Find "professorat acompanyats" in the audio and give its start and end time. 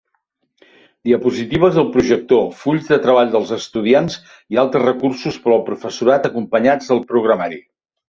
5.73-6.95